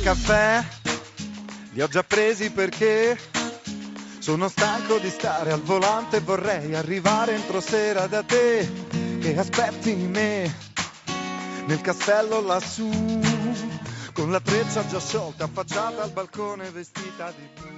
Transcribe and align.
caffè, 0.00 0.64
li 1.74 1.82
ho 1.82 1.86
già 1.86 2.02
presi 2.02 2.50
perché 2.50 3.18
sono 4.18 4.48
stanco 4.48 4.98
di 4.98 5.08
stare 5.08 5.52
al 5.52 5.60
volante 5.60 6.16
e 6.16 6.20
vorrei 6.20 6.74
arrivare 6.74 7.34
entro 7.34 7.60
sera 7.60 8.06
da 8.06 8.22
te 8.22 8.66
che 9.20 9.36
aspetti 9.36 9.94
me 9.94 10.50
nel 11.66 11.80
castello 11.82 12.40
lassù 12.40 12.88
con 14.14 14.30
la 14.30 14.40
treccia 14.40 14.86
già 14.86 14.98
sciolta 14.98 15.44
affacciata 15.44 16.02
al 16.02 16.12
balcone 16.12 16.70
vestita 16.70 17.32
di 17.36 17.60
blu. 17.60 17.68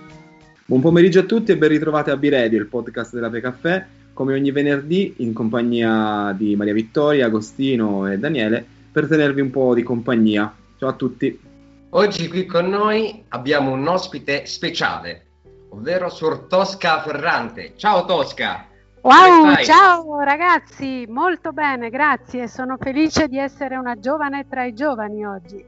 Buon 0.65 0.80
pomeriggio 0.80 1.20
a 1.20 1.24
tutti 1.24 1.51
e 1.51 1.57
ben 1.57 1.70
ritrovati 1.70 2.10
a 2.10 2.16
B-Radio, 2.16 2.59
il 2.59 2.66
podcast 2.66 3.15
della 3.15 3.30
Caffè, 3.41 3.84
come 4.12 4.34
ogni 4.34 4.52
venerdì 4.52 5.15
in 5.18 5.32
compagnia 5.32 6.32
di 6.37 6.54
Maria 6.54 6.73
Vittoria, 6.73 7.27
Agostino 7.27 8.10
e 8.10 8.18
Daniele 8.18 8.65
per 8.93 9.09
tenervi 9.09 9.41
un 9.41 9.51
po' 9.51 9.74
di 9.74 9.82
compagnia. 9.82 10.54
Ciao 10.79 10.88
a 10.88 10.95
tutti. 10.95 11.51
Oggi 11.95 12.27
qui 12.28 12.46
con 12.46 12.70
noi 12.70 13.23
abbiamo 13.28 13.73
un 13.73 13.87
ospite 13.87 14.46
speciale, 14.46 15.27
ovvero 15.73 16.09
Sor 16.09 16.46
Tosca 16.46 17.02
Ferrante. 17.02 17.74
Ciao 17.77 18.06
Tosca! 18.06 18.66
Wow, 19.02 19.55
ciao 19.56 20.18
ragazzi, 20.20 21.05
molto 21.06 21.52
bene, 21.52 21.91
grazie. 21.91 22.48
Sono 22.48 22.78
felice 22.80 23.28
di 23.28 23.37
essere 23.37 23.77
una 23.77 23.98
giovane 23.98 24.46
tra 24.48 24.65
i 24.65 24.73
giovani 24.73 25.27
oggi. 25.27 25.62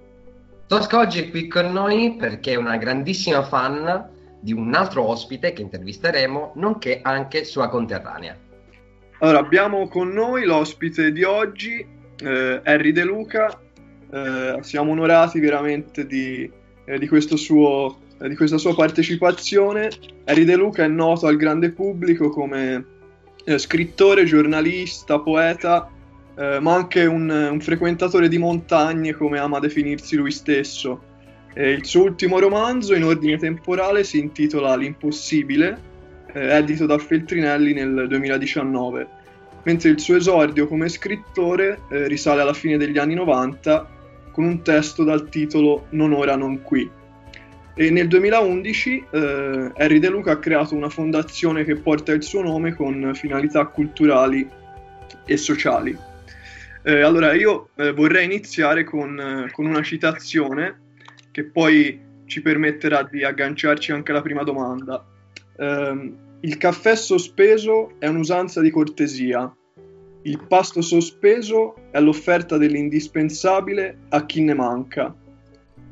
Tosca 0.66 0.98
oggi 0.98 1.24
è 1.24 1.30
qui 1.30 1.46
con 1.46 1.70
noi 1.70 2.16
perché 2.18 2.52
è 2.52 2.56
una 2.56 2.78
grandissima 2.78 3.42
fan 3.42 4.08
di 4.40 4.54
un 4.54 4.72
altro 4.72 5.06
ospite 5.06 5.52
che 5.52 5.60
intervisteremo, 5.60 6.52
nonché 6.54 7.00
anche 7.02 7.44
sua 7.44 7.68
conterranea. 7.68 8.34
Allora, 9.18 9.40
abbiamo 9.40 9.88
con 9.88 10.08
noi 10.08 10.46
l'ospite 10.46 11.12
di 11.12 11.22
oggi, 11.22 11.86
eh, 12.16 12.60
Harry 12.64 12.92
De 12.92 13.04
Luca. 13.04 13.58
Eh, 14.14 14.62
siamo 14.62 14.92
onorati 14.92 15.40
veramente 15.40 16.06
di, 16.06 16.48
eh, 16.84 16.98
di, 17.00 17.08
suo, 17.36 17.96
eh, 18.20 18.28
di, 18.28 18.36
questa 18.36 18.58
sua 18.58 18.72
partecipazione. 18.72 19.90
Harry 20.26 20.44
De 20.44 20.54
Luca 20.54 20.84
è 20.84 20.88
noto 20.88 21.26
al 21.26 21.36
grande 21.36 21.72
pubblico 21.72 22.30
come 22.30 22.84
eh, 23.44 23.58
scrittore, 23.58 24.22
giornalista, 24.22 25.18
poeta, 25.18 25.90
eh, 26.36 26.60
ma 26.60 26.74
anche 26.74 27.04
un, 27.06 27.28
un 27.28 27.60
frequentatore 27.60 28.28
di 28.28 28.38
montagne, 28.38 29.14
come 29.14 29.40
ama 29.40 29.58
definirsi 29.58 30.14
lui 30.14 30.30
stesso. 30.30 31.02
Eh, 31.52 31.72
il 31.72 31.84
suo 31.84 32.04
ultimo 32.04 32.38
romanzo 32.38 32.94
in 32.94 33.02
ordine 33.02 33.36
temporale 33.36 34.04
si 34.04 34.20
intitola 34.20 34.76
L'impossibile, 34.76 35.92
edito 36.32 36.86
da 36.86 36.98
Feltrinelli 36.98 37.72
nel 37.72 38.06
2019, 38.08 39.06
mentre 39.64 39.90
il 39.90 39.98
suo 39.98 40.16
esordio 40.16 40.68
come 40.68 40.88
scrittore 40.88 41.80
eh, 41.90 42.06
risale 42.06 42.42
alla 42.42 42.52
fine 42.52 42.76
degli 42.76 42.98
anni 42.98 43.14
90 43.14 43.90
con 44.34 44.44
un 44.44 44.62
testo 44.62 45.04
dal 45.04 45.28
titolo 45.28 45.86
Non 45.90 46.12
ora, 46.12 46.34
non 46.34 46.60
qui. 46.62 46.90
E 47.76 47.90
nel 47.90 48.08
2011 48.08 49.04
eh, 49.10 49.70
Harry 49.76 49.98
De 50.00 50.08
Luca 50.08 50.32
ha 50.32 50.38
creato 50.38 50.74
una 50.74 50.88
fondazione 50.88 51.64
che 51.64 51.76
porta 51.76 52.12
il 52.12 52.22
suo 52.22 52.42
nome 52.42 52.74
con 52.74 53.12
finalità 53.14 53.64
culturali 53.66 54.48
e 55.24 55.36
sociali. 55.36 55.96
Eh, 56.82 57.00
allora 57.00 57.32
io 57.32 57.70
eh, 57.76 57.92
vorrei 57.92 58.24
iniziare 58.24 58.82
con, 58.82 59.18
eh, 59.18 59.50
con 59.52 59.66
una 59.66 59.82
citazione 59.82 60.80
che 61.30 61.44
poi 61.44 61.98
ci 62.26 62.42
permetterà 62.42 63.02
di 63.04 63.24
agganciarci 63.24 63.92
anche 63.92 64.10
alla 64.10 64.22
prima 64.22 64.42
domanda. 64.42 65.04
Um, 65.56 66.16
il 66.40 66.56
caffè 66.56 66.96
sospeso 66.96 67.92
è 67.98 68.06
un'usanza 68.08 68.60
di 68.60 68.70
cortesia. 68.70 69.50
Il 70.26 70.40
pasto 70.48 70.80
sospeso 70.80 71.74
è 71.90 72.00
l'offerta 72.00 72.56
dell'indispensabile 72.56 73.98
a 74.08 74.24
chi 74.24 74.40
ne 74.40 74.54
manca. 74.54 75.14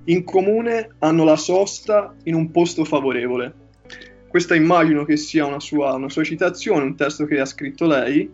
In 0.05 0.25
comune 0.25 0.95
hanno 1.01 1.25
la 1.25 1.37
sosta 1.37 2.15
in 2.25 2.35
un 2.35 2.51
posto 2.51 2.87
favorevole. 2.87 3.53
Questa 4.29 4.55
immagino 4.55 5.05
che 5.05 5.19
sia 5.19 5.45
una 5.45 5.61
sua, 5.61 5.93
una 5.93 6.09
sua 6.09 6.25
citazione, 6.25 6.83
un 6.83 6.97
testo 6.97 7.27
che 7.27 7.41
ha 7.41 7.45
scritto 7.45 7.87
lei. 7.87 8.31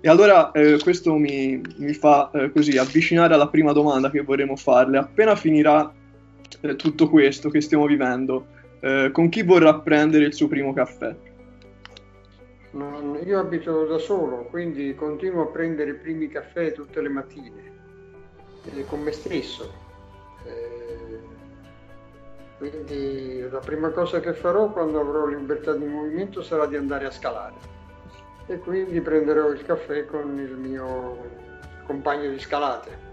E 0.00 0.08
allora 0.08 0.52
eh, 0.52 0.78
questo 0.82 1.14
mi, 1.16 1.60
mi 1.76 1.92
fa 1.92 2.30
eh, 2.32 2.50
così 2.50 2.78
avvicinare 2.78 3.34
alla 3.34 3.48
prima 3.48 3.72
domanda 3.72 4.10
che 4.10 4.22
vorremmo 4.22 4.56
farle. 4.56 4.96
Appena 4.96 5.36
finirà 5.36 5.92
eh, 6.62 6.76
tutto 6.76 7.10
questo 7.10 7.50
che 7.50 7.60
stiamo 7.60 7.84
vivendo, 7.84 8.46
eh, 8.80 9.10
con 9.12 9.28
chi 9.28 9.42
vorrà 9.42 9.80
prendere 9.80 10.24
il 10.24 10.32
suo 10.32 10.48
primo 10.48 10.72
caffè? 10.72 11.14
No, 12.76 13.18
io 13.24 13.38
abito 13.40 13.86
da 13.86 13.96
solo, 13.96 14.44
quindi 14.50 14.94
continuo 14.94 15.44
a 15.44 15.46
prendere 15.46 15.92
i 15.92 15.94
primi 15.94 16.28
caffè 16.28 16.72
tutte 16.72 17.00
le 17.00 17.08
mattine, 17.08 17.72
eh, 18.64 18.84
con 18.84 19.00
me 19.00 19.12
stesso. 19.12 19.72
Eh, 20.44 21.20
quindi 22.58 23.40
la 23.50 23.60
prima 23.60 23.88
cosa 23.90 24.20
che 24.20 24.34
farò 24.34 24.70
quando 24.70 25.00
avrò 25.00 25.26
libertà 25.26 25.72
di 25.72 25.86
movimento 25.86 26.42
sarà 26.42 26.66
di 26.66 26.76
andare 26.76 27.06
a 27.06 27.10
scalare 27.10 27.54
e 28.46 28.58
quindi 28.58 29.00
prenderò 29.00 29.50
il 29.50 29.62
caffè 29.64 30.04
con 30.06 30.38
il 30.38 30.56
mio 30.56 31.18
compagno 31.84 32.30
di 32.30 32.38
scalate 32.38 33.06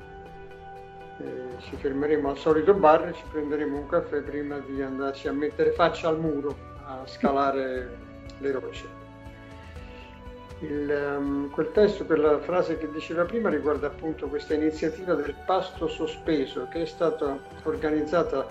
eh, 1.19 1.59
ci 1.59 1.75
fermeremo 1.75 2.29
al 2.29 2.37
solito 2.37 2.73
bar 2.73 3.07
e 3.07 3.13
ci 3.13 3.23
prenderemo 3.31 3.77
un 3.77 3.87
caffè 3.87 4.21
prima 4.21 4.59
di 4.59 4.81
andarci 4.81 5.27
a 5.27 5.33
mettere 5.33 5.71
faccia 5.71 6.07
al 6.07 6.19
muro 6.19 6.55
a 6.85 7.01
scalare 7.05 7.97
le 8.39 8.51
rocce. 8.51 9.02
Il, 10.63 11.15
um, 11.17 11.49
quel 11.49 11.71
testo 11.73 12.05
per 12.05 12.19
la 12.19 12.39
frase 12.39 12.77
che 12.77 12.89
diceva 12.89 13.25
prima 13.25 13.49
riguarda 13.49 13.87
appunto 13.87 14.27
questa 14.27 14.53
iniziativa 14.53 15.13
del 15.13 15.35
pasto 15.45 15.87
sospeso 15.87 16.67
che 16.71 16.83
è 16.83 16.85
stata 16.85 17.37
organizzata 17.63 18.47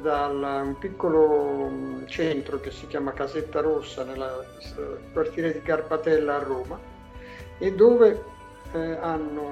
da 0.00 0.28
un 0.28 0.78
piccolo 0.78 1.68
mm, 1.68 2.06
centro 2.06 2.58
che 2.58 2.70
si 2.70 2.86
chiama 2.86 3.12
Casetta 3.12 3.60
Rossa 3.60 4.02
nel 4.04 4.24
quartiere 5.12 5.52
di 5.52 5.60
Carpatella 5.60 6.36
a 6.36 6.42
Roma 6.42 6.78
e 7.58 7.74
dove 7.74 8.24
eh, 8.72 8.78
hanno, 8.78 9.42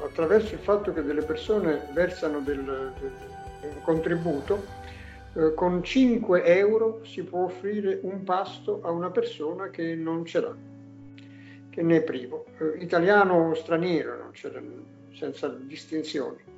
eh, 0.00 0.04
attraverso 0.04 0.54
il 0.54 0.60
fatto 0.60 0.92
che 0.92 1.02
delle 1.02 1.22
persone 1.22 1.88
versano 1.92 2.38
del, 2.38 2.62
del, 3.00 3.12
del 3.60 3.82
contributo, 3.82 4.64
eh, 5.34 5.52
con 5.54 5.82
5 5.82 6.44
euro 6.44 7.00
si 7.04 7.24
può 7.24 7.44
offrire 7.44 7.98
un 8.02 8.22
pasto 8.22 8.80
a 8.82 8.90
una 8.90 9.10
persona 9.10 9.70
che 9.70 9.96
non 9.96 10.24
ce 10.24 10.40
l'ha, 10.40 10.54
che 11.74 11.82
ne 11.82 11.96
è 11.96 12.02
privo, 12.02 12.46
eh, 12.60 12.78
italiano 12.78 13.50
o 13.50 13.54
straniero, 13.54 14.16
non 14.16 14.30
senza 15.12 15.48
distinzioni. 15.48 16.52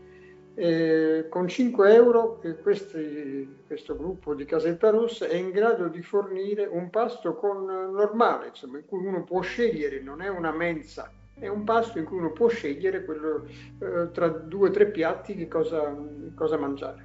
Eh, 0.54 1.26
con 1.30 1.48
5 1.48 1.94
euro 1.94 2.40
eh, 2.42 2.56
questi, 2.56 3.62
questo 3.66 3.96
gruppo 3.96 4.34
di 4.34 4.44
Casetta 4.44 4.90
Rossa 4.90 5.26
è 5.26 5.36
in 5.36 5.50
grado 5.50 5.88
di 5.88 6.02
fornire 6.02 6.66
un 6.66 6.90
pasto 6.90 7.34
con, 7.34 7.64
normale, 7.64 8.48
insomma, 8.48 8.76
in 8.76 8.84
cui 8.84 9.06
uno 9.06 9.24
può 9.24 9.40
scegliere, 9.40 10.00
non 10.00 10.20
è 10.20 10.28
una 10.28 10.52
mensa 10.52 11.10
è 11.38 11.48
un 11.48 11.64
pasto 11.64 11.98
in 11.98 12.06
cui 12.06 12.16
uno 12.16 12.32
può 12.32 12.48
scegliere 12.48 13.04
quello, 13.04 13.46
eh, 13.78 14.10
tra 14.10 14.28
due 14.28 14.70
o 14.70 14.72
tre 14.72 14.86
piatti 14.86 15.34
che 15.34 15.48
cosa, 15.48 15.94
cosa 16.34 16.56
mangiare. 16.56 17.04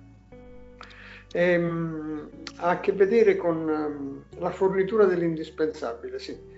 Ehm, 1.34 2.30
ha 2.58 2.70
a 2.70 2.80
che 2.80 2.94
vedere 2.94 3.36
con 3.36 3.58
um, 3.68 4.24
la 4.40 4.52
fornitura 4.52 5.04
dell'indispensabile, 5.04 6.18
sì. 6.18 6.50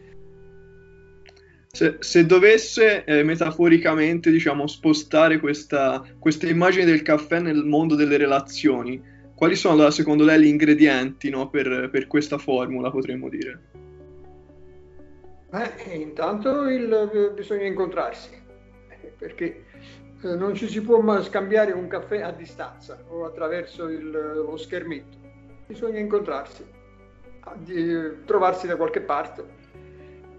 Se, 1.76 1.98
se 2.02 2.24
dovesse 2.28 3.04
eh, 3.04 3.24
metaforicamente 3.24 4.30
diciamo, 4.30 4.68
spostare 4.68 5.40
questa, 5.40 6.04
questa, 6.20 6.48
immagine 6.48 6.86
del 6.86 7.02
caffè 7.02 7.40
nel 7.40 7.64
mondo 7.64 7.96
delle 7.96 8.18
relazioni, 8.18 9.02
quali 9.34 9.56
sono 9.56 9.90
secondo 9.90 10.24
lei 10.24 10.44
gli 10.44 10.46
ingredienti 10.46 11.32
no, 11.32 11.50
per, 11.50 11.90
per 11.92 12.06
questa 12.06 12.38
formula, 12.38 12.92
potremmo 12.92 13.28
dire? 13.28 13.60
Beh, 15.50 15.96
intanto 15.96 16.68
il, 16.68 17.32
bisogna 17.34 17.66
incontrarsi, 17.66 18.30
perché 19.18 19.66
eh, 20.22 20.36
non 20.36 20.54
ci 20.54 20.68
si 20.68 20.80
può 20.80 21.02
scambiare 21.24 21.72
un 21.72 21.88
caffè 21.88 22.22
a 22.22 22.32
distanza 22.32 23.04
o 23.08 23.26
attraverso 23.26 23.88
il, 23.88 24.12
lo 24.12 24.58
schermetto. 24.58 25.18
Bisogna 25.66 25.98
incontrarsi, 25.98 26.64
trovarsi 28.26 28.68
da 28.68 28.76
qualche 28.76 29.02
parte. 29.02 29.62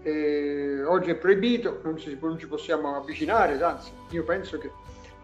E 0.07 0.83
oggi 0.83 1.09
è 1.09 1.15
proibito, 1.15 1.79
non 1.81 1.97
ci, 1.97 2.15
non 2.21 2.37
ci 2.37 2.47
possiamo 2.47 2.95
avvicinare, 2.95 3.59
anzi, 3.63 3.91
io 4.11 4.23
penso 4.23 4.59
che 4.59 4.71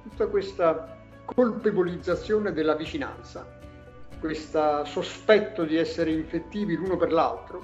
tutta 0.01 0.25
questa 0.25 0.97
colpevolizzazione 1.23 2.51
della 2.51 2.73
vicinanza, 2.73 3.45
questo 4.19 4.83
sospetto 4.85 5.65
di 5.65 5.77
essere 5.77 6.09
infettivi 6.09 6.75
l'uno 6.75 6.97
per 6.97 7.11
l'altro, 7.11 7.63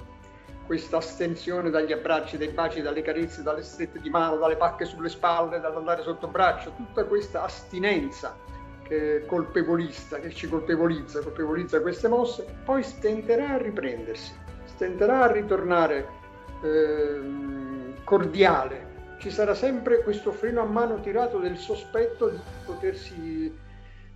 questa 0.67 0.97
astensione 0.97 1.71
dagli 1.71 1.91
abbracci, 1.91 2.37
dai 2.37 2.49
baci, 2.49 2.83
dalle 2.83 3.01
carezze, 3.01 3.41
dalle 3.41 3.63
strette 3.63 3.99
di 3.99 4.11
mano, 4.11 4.37
dalle 4.37 4.55
pacche 4.55 4.85
sulle 4.85 5.09
spalle, 5.09 5.59
dall'andare 5.59 6.03
sotto 6.03 6.27
braccio, 6.27 6.71
tutta 6.75 7.03
questa 7.05 7.41
astinenza 7.41 8.37
che 8.83 9.23
colpevolista, 9.25 10.19
che 10.19 10.29
ci 10.29 10.47
colpevolizza, 10.47 11.19
colpevolizza 11.23 11.81
queste 11.81 12.09
mosse, 12.09 12.45
poi 12.63 12.83
stenterà 12.83 13.55
a 13.55 13.57
riprendersi, 13.57 14.33
stenterà 14.65 15.23
a 15.23 15.31
ritornare 15.31 16.16
eh, 16.63 17.95
cordiale. 18.03 18.85
Ci 19.19 19.31
sarà 19.31 19.53
sempre 19.53 20.03
questo 20.03 20.31
freno 20.31 20.61
a 20.61 20.65
mano 20.65 20.99
tirato 20.99 21.39
del 21.39 21.57
sospetto 21.57 22.29
di 22.29 22.37
potersi 22.65 23.65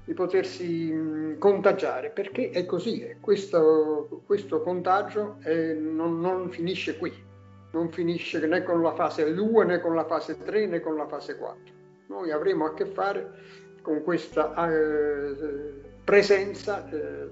di 0.04 0.14
potersi 0.14 1.36
contagiare, 1.38 2.10
perché 2.10 2.50
è 2.50 2.66
così, 2.66 3.16
questo, 3.20 4.24
questo, 4.26 4.62
contagio 4.62 5.38
è, 5.42 5.74
non, 5.74 6.20
non, 6.20 6.50
finisce 6.50 6.98
qui, 6.98 7.14
non 7.72 7.90
finisce 7.92 8.46
né 8.48 8.64
con 8.64 8.82
la 8.82 8.94
fase 8.94 9.34
2 9.34 9.66
né 9.66 9.80
con 9.80 9.96
la 9.96 10.06
fase 10.06 10.42
3 10.44 10.66
né 10.66 10.80
con 10.80 10.96
la 10.96 11.08
fase 11.08 11.38
4. 11.38 11.74
Noi 12.08 12.32
avremo 12.32 12.66
a 12.66 12.74
che 12.74 12.86
fare 12.86 13.32
con 13.82 14.04
questa 14.04 14.54
eh, 14.70 15.36
presenza 16.04 16.90
eh, 16.90 17.28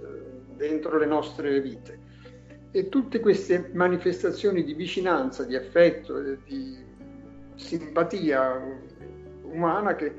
dentro 0.55 0.97
le 0.97 1.05
nostre 1.05 1.59
vite. 1.59 2.07
E 2.71 2.89
tutte 2.89 3.19
queste 3.19 3.71
manifestazioni 3.73 4.63
di 4.63 4.73
vicinanza, 4.73 5.43
di 5.43 5.55
affetto, 5.55 6.21
di 6.45 6.77
simpatia 7.55 8.61
umana 9.43 9.95
che 9.95 10.15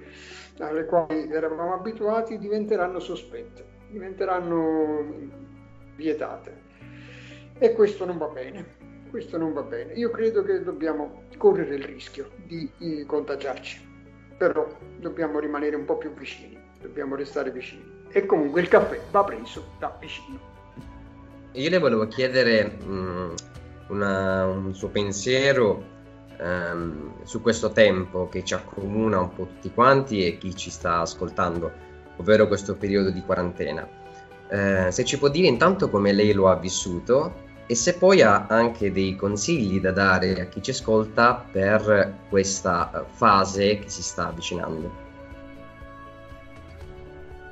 alle 0.58 0.84
quali 0.84 1.30
eravamo 1.30 1.74
abituati 1.74 2.38
diventeranno 2.38 2.98
sospette, 2.98 3.64
diventeranno 3.88 5.28
vietate. 5.96 6.68
E 7.58 7.72
questo 7.72 8.04
non 8.04 8.18
va 8.18 8.26
bene, 8.26 8.64
questo 9.10 9.36
non 9.38 9.52
va 9.52 9.62
bene. 9.62 9.92
Io 9.94 10.10
credo 10.10 10.42
che 10.42 10.62
dobbiamo 10.62 11.24
correre 11.36 11.74
il 11.74 11.84
rischio 11.84 12.30
di 12.46 12.70
eh, 12.78 13.04
contagiarci, 13.06 13.86
però 14.36 14.66
dobbiamo 14.98 15.38
rimanere 15.38 15.76
un 15.76 15.84
po' 15.84 15.98
più 15.98 16.12
vicini, 16.14 16.58
dobbiamo 16.80 17.14
restare 17.16 17.50
vicini. 17.50 17.98
E 18.10 18.26
comunque 18.26 18.60
il 18.60 18.68
caffè 18.68 18.98
va 19.10 19.22
preso 19.24 19.74
da 19.78 19.96
vicino. 20.00 20.49
Io 21.52 21.68
le 21.68 21.78
volevo 21.78 22.06
chiedere 22.06 22.64
mh, 22.64 23.34
una, 23.88 24.46
un 24.46 24.72
suo 24.72 24.88
pensiero 24.88 25.82
ehm, 26.38 27.24
su 27.24 27.40
questo 27.42 27.72
tempo 27.72 28.28
che 28.28 28.44
ci 28.44 28.54
accomuna 28.54 29.18
un 29.18 29.34
po' 29.34 29.46
tutti 29.46 29.72
quanti 29.72 30.24
e 30.24 30.38
chi 30.38 30.54
ci 30.54 30.70
sta 30.70 31.00
ascoltando, 31.00 31.72
ovvero 32.18 32.46
questo 32.46 32.76
periodo 32.76 33.10
di 33.10 33.22
quarantena. 33.22 33.88
Eh, 34.48 34.90
se 34.90 35.04
ci 35.04 35.18
può 35.18 35.28
dire 35.28 35.48
intanto 35.48 35.90
come 35.90 36.12
lei 36.12 36.32
lo 36.32 36.48
ha 36.48 36.56
vissuto 36.56 37.48
e 37.66 37.74
se 37.74 37.94
poi 37.94 38.22
ha 38.22 38.46
anche 38.48 38.90
dei 38.90 39.14
consigli 39.14 39.80
da 39.80 39.92
dare 39.92 40.40
a 40.40 40.44
chi 40.46 40.60
ci 40.60 40.70
ascolta 40.70 41.44
per 41.50 42.14
questa 42.28 43.06
fase 43.08 43.78
che 43.78 43.88
si 43.88 44.02
sta 44.02 44.28
avvicinando. 44.28 45.08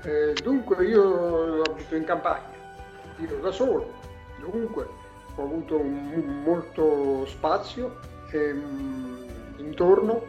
Eh, 0.02 0.34
dunque 0.42 0.84
io 0.86 1.62
abito 1.62 1.94
in 1.94 2.04
campagna, 2.04 2.57
vivo 3.18 3.36
da 3.36 3.50
solo, 3.50 3.92
dunque 4.38 4.86
ho 5.34 5.42
avuto 5.42 5.78
un, 5.78 6.42
molto 6.44 7.26
spazio 7.26 7.98
ehm, 8.30 9.26
intorno, 9.58 10.22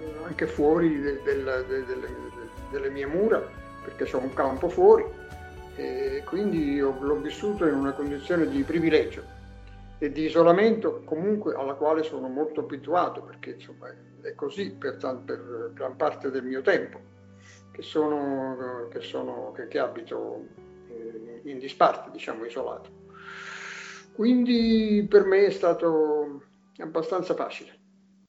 eh, 0.00 0.24
anche 0.24 0.46
fuori 0.46 1.00
de, 1.00 1.22
de, 1.22 1.42
de, 1.44 1.84
delle 2.70 2.90
mie 2.90 3.06
mura, 3.06 3.42
perché 3.84 4.04
c'è 4.04 4.16
un 4.16 4.32
campo 4.32 4.68
fuori, 4.68 5.04
e 5.76 6.22
quindi 6.26 6.80
ho, 6.80 6.96
l'ho 7.00 7.20
vissuto 7.20 7.66
in 7.66 7.74
una 7.74 7.92
condizione 7.92 8.48
di 8.48 8.62
privilegio 8.62 9.34
e 9.98 10.10
di 10.10 10.24
isolamento 10.24 11.02
comunque 11.04 11.54
alla 11.54 11.74
quale 11.74 12.02
sono 12.02 12.28
molto 12.28 12.60
abituato, 12.60 13.22
perché 13.22 13.50
insomma 13.50 13.88
è 14.22 14.34
così 14.34 14.72
per, 14.72 14.96
per 15.24 15.70
gran 15.74 15.96
parte 15.96 16.30
del 16.30 16.42
mio 16.42 16.62
tempo, 16.62 16.98
che, 17.70 17.82
sono, 17.82 18.88
che, 18.90 19.00
sono, 19.00 19.52
che, 19.54 19.68
che 19.68 19.78
abito 19.78 20.64
in 21.44 21.58
disparte, 21.58 22.10
diciamo 22.10 22.44
isolato. 22.44 23.04
Quindi 24.14 25.06
per 25.08 25.24
me 25.24 25.46
è 25.46 25.50
stato 25.50 26.42
abbastanza 26.78 27.34
facile. 27.34 27.84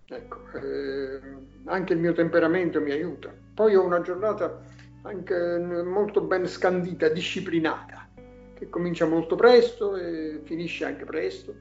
Ecco, 0.10 0.38
eh, 0.54 1.20
anche 1.66 1.94
il 1.94 2.00
mio 2.00 2.14
temperamento 2.14 2.80
mi 2.82 2.92
aiuta. 2.92 3.34
Poi 3.54 3.76
ho 3.76 3.84
una 3.84 4.02
giornata 4.02 4.62
anche 5.04 5.58
molto 5.58 6.22
ben 6.22 6.48
scandita, 6.48 7.10
disciplinata, 7.10 8.10
che 8.54 8.70
comincia 8.70 9.06
molto 9.06 9.36
presto 9.36 9.96
e 9.96 10.42
finisce 10.44 10.86
anche 10.86 11.06
presto. 11.06 11.56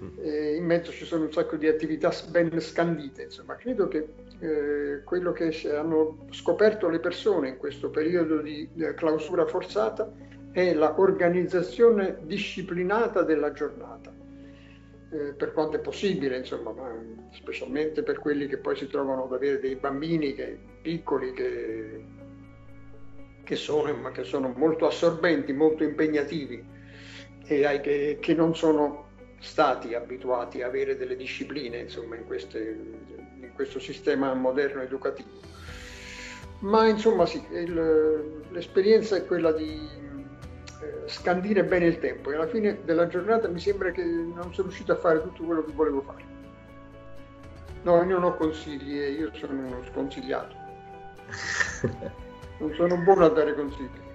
In 0.00 0.64
mezzo 0.64 0.92
ci 0.92 1.04
sono 1.04 1.24
un 1.24 1.32
sacco 1.32 1.56
di 1.56 1.66
attività 1.66 2.12
ben 2.28 2.60
scandite, 2.60 3.22
insomma, 3.22 3.56
credo 3.56 3.88
che 3.88 4.06
eh, 4.40 5.02
quello 5.02 5.32
che 5.32 5.52
hanno 5.74 6.26
scoperto 6.30 6.88
le 6.88 7.00
persone 7.00 7.48
in 7.48 7.56
questo 7.56 7.90
periodo 7.90 8.40
di 8.40 8.68
eh, 8.76 8.94
clausura 8.94 9.46
forzata 9.46 10.12
è 10.52 10.72
l'organizzazione 10.74 12.18
disciplinata 12.22 13.22
della 13.22 13.52
giornata. 13.52 14.14
Eh, 15.10 15.32
per 15.32 15.52
quanto 15.52 15.76
è 15.76 15.80
possibile, 15.80 16.36
insomma, 16.36 16.74
specialmente 17.32 18.02
per 18.02 18.18
quelli 18.18 18.46
che 18.46 18.58
poi 18.58 18.76
si 18.76 18.86
trovano 18.86 19.24
ad 19.24 19.32
avere 19.32 19.58
dei 19.58 19.76
bambini 19.76 20.34
che, 20.34 20.58
piccoli 20.82 21.32
che, 21.32 22.04
che, 23.42 23.56
sono, 23.56 24.10
che, 24.10 24.24
sono, 24.24 24.52
molto 24.54 24.86
assorbenti, 24.86 25.52
molto 25.52 25.82
impegnativi 25.82 26.76
e 27.46 28.18
che, 28.20 28.34
non 28.34 28.54
sono 28.54 29.07
stati 29.40 29.94
abituati 29.94 30.62
a 30.62 30.66
avere 30.66 30.96
delle 30.96 31.16
discipline 31.16 31.78
insomma, 31.78 32.16
in, 32.16 32.26
queste, 32.26 32.80
in 33.40 33.50
questo 33.54 33.78
sistema 33.78 34.32
moderno 34.34 34.82
educativo. 34.82 35.28
Ma 36.60 36.86
insomma 36.88 37.24
sì, 37.24 37.44
il, 37.52 38.44
l'esperienza 38.50 39.16
è 39.16 39.24
quella 39.24 39.52
di 39.52 39.88
eh, 40.80 41.08
scandire 41.08 41.64
bene 41.64 41.86
il 41.86 41.98
tempo 42.00 42.30
e 42.30 42.34
alla 42.34 42.48
fine 42.48 42.80
della 42.84 43.06
giornata 43.06 43.46
mi 43.46 43.60
sembra 43.60 43.92
che 43.92 44.02
non 44.02 44.52
sono 44.52 44.66
riuscito 44.66 44.92
a 44.92 44.96
fare 44.96 45.22
tutto 45.22 45.44
quello 45.44 45.64
che 45.64 45.72
volevo 45.72 46.00
fare. 46.00 46.36
No, 47.82 47.96
io 47.96 48.18
non 48.18 48.24
ho 48.24 48.34
consigli 48.34 48.98
e 48.98 49.10
io 49.10 49.30
sono 49.34 49.52
uno 49.52 49.84
sconsigliato. 49.84 50.56
non 52.58 52.74
sono 52.74 52.96
buono 52.98 53.26
a 53.26 53.28
dare 53.28 53.54
consigli. 53.54 54.06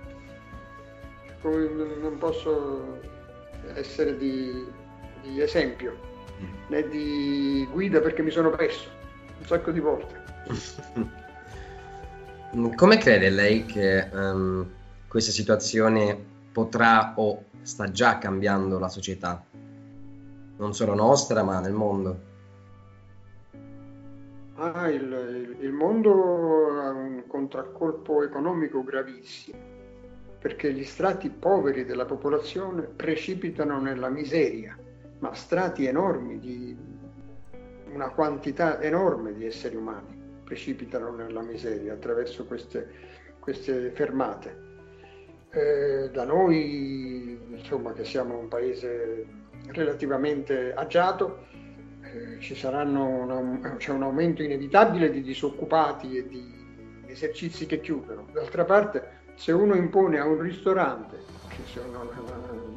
Non 1.43 2.17
posso 2.19 2.99
essere 3.73 4.17
di, 4.17 4.65
di 5.23 5.41
esempio 5.41 6.11
né 6.67 6.87
di 6.87 7.67
guida 7.71 7.99
perché 7.99 8.21
mi 8.21 8.31
sono 8.31 8.49
perso 8.49 8.89
un 9.39 9.45
sacco 9.45 9.71
di 9.71 9.79
volte. 9.79 10.21
Come 12.75 12.97
crede 12.97 13.29
lei 13.29 13.65
che 13.65 14.09
um, 14.11 14.67
questa 15.07 15.31
situazione 15.31 16.17
potrà 16.51 17.13
o 17.15 17.45
sta 17.61 17.89
già 17.89 18.19
cambiando 18.19 18.77
la 18.77 18.89
società, 18.89 19.43
non 20.57 20.73
solo 20.73 20.93
nostra 20.93 21.43
ma 21.43 21.59
nel 21.59 21.73
mondo. 21.73 22.31
Ah, 24.55 24.87
il, 24.87 25.01
il, 25.01 25.65
il 25.65 25.71
mondo 25.71 26.11
ha 26.79 26.91
un 26.91 27.23
contraccolpo 27.27 28.23
economico 28.23 28.83
gravissimo, 28.83 29.57
perché 30.39 30.71
gli 30.71 30.83
strati 30.83 31.29
poveri 31.29 31.85
della 31.85 32.05
popolazione 32.05 32.83
precipitano 32.83 33.79
nella 33.79 34.09
miseria, 34.09 34.77
ma 35.23 35.33
strati 35.33 35.85
enormi 35.85 36.37
di 36.37 36.75
una 37.93 38.09
quantità 38.09 38.81
enorme 38.81 39.33
di 39.33 39.45
esseri 39.45 39.77
umani 39.77 40.41
precipitano 40.43 41.15
nella 41.15 41.41
miseria 41.41 41.93
attraverso 41.93 42.45
queste, 42.45 42.89
queste 43.39 43.91
fermate. 43.91 44.71
Eh, 45.49 46.09
da 46.11 46.25
noi, 46.25 47.39
insomma, 47.51 47.93
che 47.93 48.03
siamo 48.03 48.37
un 48.37 48.49
paese 48.49 49.25
relativamente 49.67 50.73
agiato, 50.73 51.45
eh, 52.01 52.37
una, 52.59 53.75
c'è 53.77 53.91
un 53.91 54.03
aumento 54.03 54.43
inevitabile 54.43 55.09
di 55.09 55.21
disoccupati 55.21 56.17
e 56.17 56.27
di 56.27 57.05
esercizi 57.05 57.65
che 57.65 57.79
chiudono. 57.79 58.27
D'altra 58.33 58.65
parte, 58.65 59.21
se 59.35 59.53
uno 59.53 59.75
impone 59.75 60.19
a 60.19 60.25
un 60.25 60.41
ristorante, 60.41 61.17
che 61.47 61.61
sono 61.63 62.11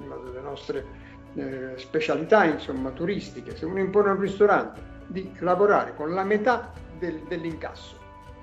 una 0.05 0.17
delle 0.17 0.41
nostre 0.41 1.06
eh, 1.37 1.75
specialità 1.77 2.45
insomma, 2.45 2.91
turistiche, 2.91 3.55
se 3.57 3.67
uno 3.67 3.79
impone 3.79 4.09
a 4.09 4.13
un 4.13 4.21
ristorante 4.21 4.81
di 5.07 5.31
lavorare 5.41 5.95
con 5.95 6.13
la 6.15 6.25
metà 6.25 6.73
del, 6.99 7.21
dell'incasso 7.29 7.97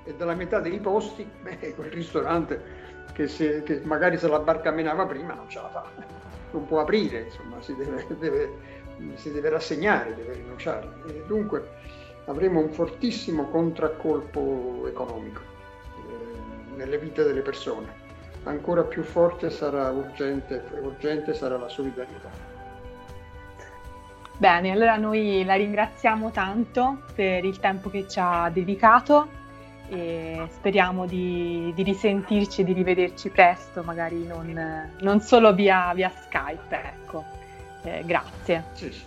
e 0.04 0.14
della 0.14 0.34
metà 0.34 0.60
dei 0.60 0.78
posti, 0.78 1.28
beh, 1.42 1.74
quel 1.74 1.90
ristorante 1.90 2.82
che, 3.12 3.28
se, 3.28 3.62
che 3.62 3.80
magari 3.84 4.16
se 4.16 4.28
la 4.28 4.38
barca 4.38 4.70
menava 4.70 5.06
prima 5.06 5.34
non 5.34 5.48
ce 5.48 5.60
la 5.60 5.68
fa, 5.68 5.84
non 6.52 6.66
può 6.66 6.80
aprire, 6.80 7.22
insomma, 7.22 7.60
si 7.60 7.74
deve, 7.74 8.06
deve, 8.18 8.52
si 9.14 9.32
deve 9.32 9.48
rassegnare, 9.48 10.14
deve 10.14 10.34
rinunciare. 10.34 10.88
E 11.08 11.24
dunque 11.26 11.68
avremo 12.26 12.60
un 12.60 12.70
fortissimo 12.70 13.48
contraccolpo 13.48 14.86
economico 14.86 15.40
eh, 15.40 16.76
nelle 16.76 16.98
vite 16.98 17.24
delle 17.24 17.42
persone. 17.42 18.02
Ancora 18.44 18.82
più 18.82 19.02
forte 19.02 19.50
sarà 19.50 19.90
urgente, 19.90 20.62
urgente 20.80 21.34
sarà 21.34 21.56
la 21.56 21.68
solidarietà. 21.68 22.53
Bene, 24.36 24.72
allora 24.72 24.96
noi 24.96 25.44
la 25.44 25.54
ringraziamo 25.54 26.30
tanto 26.30 27.02
per 27.14 27.44
il 27.44 27.60
tempo 27.60 27.88
che 27.88 28.08
ci 28.08 28.18
ha 28.20 28.50
dedicato 28.52 29.42
e 29.88 30.48
speriamo 30.50 31.06
di, 31.06 31.72
di 31.74 31.82
risentirci 31.82 32.62
e 32.62 32.64
di 32.64 32.72
rivederci 32.72 33.28
presto, 33.28 33.82
magari 33.82 34.26
non, 34.26 34.90
non 35.00 35.20
solo 35.20 35.54
via, 35.54 35.92
via, 35.94 36.10
Skype. 36.10 36.82
Ecco. 36.82 37.24
Eh, 37.82 38.02
grazie. 38.04 38.64
Sì, 38.72 38.90
sì. 38.90 39.04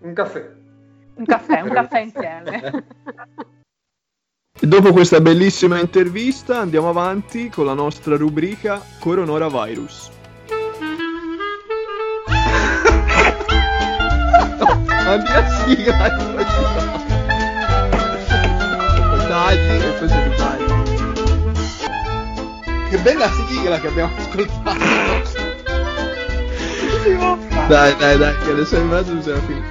Un 0.00 0.12
caffè. 0.14 0.50
Un 1.14 1.24
caffè, 1.24 1.60
un 1.60 1.70
caffè 1.70 2.00
insieme. 2.00 2.84
Dopo 4.60 4.92
questa 4.92 5.20
bellissima 5.20 5.78
intervista 5.78 6.58
andiamo 6.58 6.88
avanti 6.88 7.48
con 7.48 7.66
la 7.66 7.74
nostra 7.74 8.16
rubrica 8.16 8.80
Coronavirus. 8.98 10.17
Mandi 15.08 15.30
la 15.32 15.48
sigla 15.48 16.08
Dai, 19.26 19.56
e 19.56 19.92
poi 19.98 20.08
se 20.08 20.30
fai. 20.36 20.60
Che 22.90 22.98
bella 22.98 23.30
sigla 23.30 23.80
che 23.80 23.86
abbiamo 23.86 24.14
ascoltato. 24.18 24.84
Dai, 27.68 27.96
dai, 27.96 28.18
dai, 28.18 28.34
che 28.44 28.50
adesso 28.50 28.76
in 28.76 28.86
mezzo 28.86 29.22
siamo 29.22 29.40
finiti. 29.40 29.66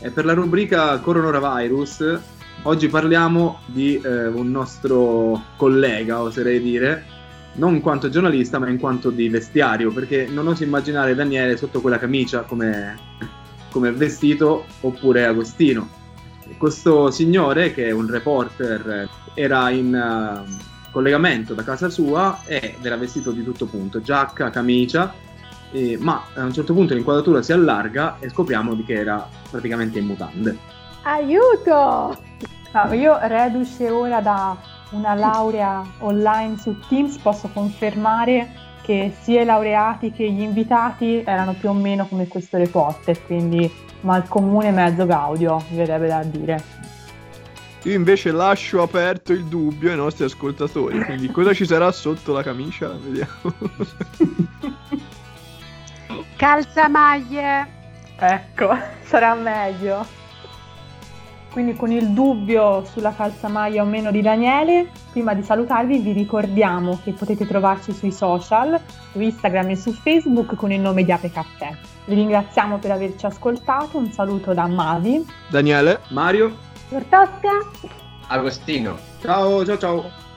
E 0.00 0.10
per 0.10 0.24
la 0.24 0.34
rubrica 0.34 0.98
Coronavirus, 0.98 2.18
oggi 2.62 2.88
parliamo 2.88 3.60
di 3.66 4.00
eh, 4.02 4.26
un 4.26 4.50
nostro 4.50 5.40
collega, 5.56 6.22
oserei 6.22 6.60
dire, 6.60 7.04
non 7.60 7.74
in 7.74 7.82
quanto 7.82 8.08
giornalista, 8.08 8.58
ma 8.58 8.70
in 8.70 8.78
quanto 8.78 9.10
di 9.10 9.28
vestiario, 9.28 9.92
perché 9.92 10.26
non 10.26 10.48
oso 10.48 10.64
immaginare 10.64 11.14
Daniele 11.14 11.58
sotto 11.58 11.82
quella 11.82 11.98
camicia 11.98 12.40
come, 12.40 12.98
come 13.70 13.92
vestito, 13.92 14.64
oppure 14.80 15.26
Agostino. 15.26 15.86
Questo 16.56 17.10
signore, 17.10 17.72
che 17.74 17.88
è 17.88 17.90
un 17.90 18.10
reporter, 18.10 19.08
era 19.34 19.68
in 19.68 19.94
uh, 19.94 20.90
collegamento 20.90 21.52
da 21.52 21.62
casa 21.62 21.90
sua 21.90 22.40
ed 22.46 22.82
era 22.82 22.96
vestito 22.96 23.30
di 23.30 23.44
tutto 23.44 23.66
punto, 23.66 24.00
giacca, 24.00 24.48
camicia, 24.48 25.12
eh, 25.70 25.98
ma 26.00 26.24
a 26.34 26.42
un 26.42 26.52
certo 26.54 26.72
punto 26.72 26.94
l'inquadratura 26.94 27.42
si 27.42 27.52
allarga 27.52 28.16
e 28.20 28.30
scopriamo 28.30 28.74
che 28.84 28.94
era 28.94 29.28
praticamente 29.50 29.98
in 29.98 30.06
mutande. 30.06 30.56
Aiuto! 31.02 32.18
Ah, 32.72 32.94
io 32.94 33.18
reduce 33.20 33.90
ora 33.90 34.20
da 34.20 34.56
una 34.90 35.14
laurea 35.14 35.84
online 35.98 36.58
su 36.58 36.78
Teams 36.88 37.16
posso 37.18 37.48
confermare 37.52 38.68
che 38.82 39.14
sia 39.20 39.42
i 39.42 39.44
laureati 39.44 40.10
che 40.10 40.30
gli 40.30 40.40
invitati 40.40 41.22
erano 41.24 41.54
più 41.54 41.68
o 41.68 41.72
meno 41.72 42.06
come 42.06 42.26
questo 42.28 42.56
reporter, 42.56 43.24
quindi 43.24 43.70
mal 44.00 44.26
comune 44.26 44.70
mezzo 44.70 45.06
gaudio, 45.06 45.62
mi 45.70 45.76
verrebbe 45.76 46.08
da 46.08 46.22
dire. 46.24 46.62
Io 47.84 47.94
invece 47.94 48.30
lascio 48.30 48.82
aperto 48.82 49.32
il 49.32 49.44
dubbio 49.44 49.90
ai 49.90 49.96
nostri 49.96 50.24
ascoltatori, 50.24 51.02
quindi 51.04 51.30
cosa 51.30 51.54
ci 51.54 51.64
sarà 51.64 51.90
sotto 51.92 52.32
la 52.32 52.42
camicia? 52.42 52.88
Vediamo. 52.88 53.54
Calzamaglie. 56.36 57.78
Ecco, 58.18 58.76
sarà 59.02 59.34
meglio. 59.34 60.19
Quindi 61.50 61.74
con 61.74 61.90
il 61.90 62.10
dubbio 62.10 62.84
sulla 62.84 63.12
calzamaglia 63.12 63.82
o 63.82 63.84
meno 63.84 64.10
di 64.12 64.22
Daniele, 64.22 64.90
prima 65.10 65.34
di 65.34 65.42
salutarvi 65.42 65.98
vi 65.98 66.12
ricordiamo 66.12 67.00
che 67.02 67.12
potete 67.12 67.46
trovarci 67.46 67.92
sui 67.92 68.12
social, 68.12 68.80
su 69.10 69.20
Instagram 69.20 69.70
e 69.70 69.76
su 69.76 69.92
Facebook 69.92 70.54
con 70.54 70.70
il 70.70 70.80
nome 70.80 71.04
di 71.04 71.10
Ape 71.10 71.30
Caffè. 71.30 71.76
Vi 72.04 72.14
ringraziamo 72.14 72.78
per 72.78 72.92
averci 72.92 73.26
ascoltato, 73.26 73.98
un 73.98 74.12
saluto 74.12 74.54
da 74.54 74.66
Mavi, 74.68 75.26
Daniele, 75.48 76.00
Mario, 76.10 76.56
Tortosca. 76.88 77.50
Agostino. 78.28 78.96
ciao 79.20 79.64
ciao 79.64 79.78
ciao. 79.78 80.29